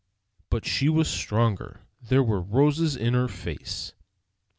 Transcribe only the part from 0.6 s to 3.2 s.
she was stronger, there were roses in